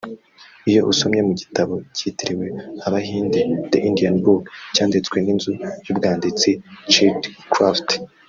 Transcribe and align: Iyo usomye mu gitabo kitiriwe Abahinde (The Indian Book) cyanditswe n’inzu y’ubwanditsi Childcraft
Iyo 0.69 0.81
usomye 0.91 1.21
mu 1.27 1.33
gitabo 1.41 1.73
kitiriwe 1.97 2.47
Abahinde 2.87 3.39
(The 3.71 3.79
Indian 3.89 4.15
Book) 4.23 4.43
cyanditswe 4.75 5.17
n’inzu 5.21 5.51
y’ubwanditsi 5.85 6.49
Childcraft 6.91 7.89